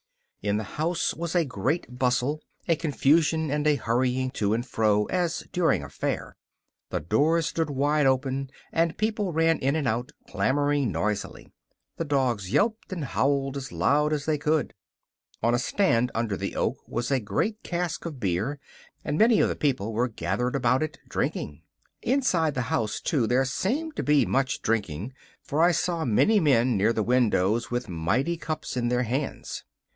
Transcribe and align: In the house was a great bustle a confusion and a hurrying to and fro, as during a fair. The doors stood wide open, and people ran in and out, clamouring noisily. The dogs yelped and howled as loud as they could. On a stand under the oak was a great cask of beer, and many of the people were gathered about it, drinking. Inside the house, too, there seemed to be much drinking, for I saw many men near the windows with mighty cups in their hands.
In 0.41 0.57
the 0.57 0.63
house 0.63 1.13
was 1.13 1.35
a 1.35 1.45
great 1.45 1.99
bustle 1.99 2.41
a 2.67 2.75
confusion 2.75 3.51
and 3.51 3.67
a 3.67 3.75
hurrying 3.75 4.31
to 4.31 4.55
and 4.55 4.65
fro, 4.65 5.05
as 5.05 5.43
during 5.51 5.83
a 5.83 5.89
fair. 5.89 6.35
The 6.89 6.99
doors 6.99 7.45
stood 7.45 7.69
wide 7.69 8.07
open, 8.07 8.49
and 8.71 8.97
people 8.97 9.31
ran 9.31 9.59
in 9.59 9.75
and 9.75 9.87
out, 9.87 10.11
clamouring 10.27 10.91
noisily. 10.91 11.53
The 11.97 12.05
dogs 12.05 12.51
yelped 12.51 12.91
and 12.91 13.05
howled 13.05 13.55
as 13.55 13.71
loud 13.71 14.11
as 14.11 14.25
they 14.25 14.39
could. 14.39 14.73
On 15.43 15.53
a 15.53 15.59
stand 15.59 16.09
under 16.15 16.35
the 16.35 16.55
oak 16.55 16.77
was 16.87 17.11
a 17.11 17.19
great 17.19 17.61
cask 17.61 18.03
of 18.07 18.19
beer, 18.19 18.59
and 19.05 19.19
many 19.19 19.39
of 19.39 19.49
the 19.49 19.55
people 19.55 19.93
were 19.93 20.07
gathered 20.07 20.55
about 20.55 20.81
it, 20.81 20.97
drinking. 21.07 21.61
Inside 22.01 22.55
the 22.55 22.61
house, 22.73 22.99
too, 22.99 23.27
there 23.27 23.45
seemed 23.45 23.95
to 23.97 24.01
be 24.03 24.25
much 24.25 24.63
drinking, 24.63 25.13
for 25.43 25.61
I 25.61 25.71
saw 25.71 26.03
many 26.05 26.39
men 26.39 26.75
near 26.75 26.93
the 26.93 27.03
windows 27.03 27.69
with 27.69 27.87
mighty 27.87 28.37
cups 28.37 28.75
in 28.75 28.87
their 28.87 29.03
hands. 29.03 29.63